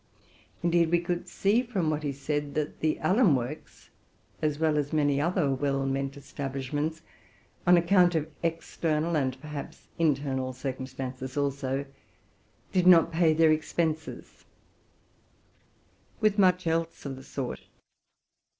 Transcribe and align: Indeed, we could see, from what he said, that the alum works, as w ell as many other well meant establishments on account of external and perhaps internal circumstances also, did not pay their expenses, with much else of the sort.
Indeed, 0.63 0.89
we 0.89 0.99
could 0.99 1.27
see, 1.27 1.61
from 1.61 1.91
what 1.91 2.01
he 2.01 2.11
said, 2.11 2.55
that 2.55 2.79
the 2.79 2.97
alum 3.03 3.35
works, 3.35 3.91
as 4.41 4.55
w 4.57 4.67
ell 4.73 4.79
as 4.79 4.91
many 4.91 5.21
other 5.21 5.51
well 5.53 5.85
meant 5.85 6.17
establishments 6.17 7.03
on 7.67 7.77
account 7.77 8.15
of 8.15 8.27
external 8.41 9.15
and 9.15 9.39
perhaps 9.39 9.89
internal 9.99 10.53
circumstances 10.53 11.37
also, 11.37 11.85
did 12.71 12.87
not 12.87 13.11
pay 13.11 13.31
their 13.33 13.51
expenses, 13.51 14.43
with 16.19 16.39
much 16.39 16.65
else 16.65 17.05
of 17.05 17.15
the 17.15 17.23
sort. 17.23 17.61